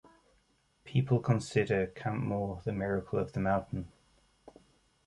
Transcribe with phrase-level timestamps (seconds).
[0.83, 3.91] People consider Camp Moore, the "Miracle on the Mountain".